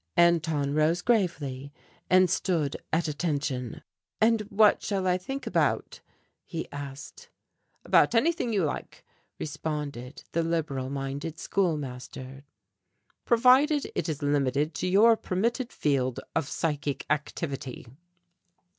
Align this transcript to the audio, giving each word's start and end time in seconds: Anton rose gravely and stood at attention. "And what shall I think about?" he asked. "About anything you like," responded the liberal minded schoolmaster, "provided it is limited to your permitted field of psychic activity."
Anton 0.17 0.73
rose 0.73 1.03
gravely 1.03 1.71
and 2.09 2.27
stood 2.27 2.75
at 2.91 3.07
attention. 3.07 3.83
"And 4.19 4.41
what 4.49 4.81
shall 4.81 5.05
I 5.05 5.19
think 5.19 5.45
about?" 5.45 6.01
he 6.43 6.67
asked. 6.71 7.29
"About 7.85 8.15
anything 8.15 8.51
you 8.51 8.63
like," 8.65 9.05
responded 9.37 10.23
the 10.31 10.41
liberal 10.41 10.89
minded 10.89 11.37
schoolmaster, 11.37 12.45
"provided 13.25 13.91
it 13.93 14.09
is 14.09 14.23
limited 14.23 14.73
to 14.73 14.87
your 14.87 15.15
permitted 15.15 15.71
field 15.71 16.19
of 16.35 16.47
psychic 16.49 17.05
activity." 17.11 17.85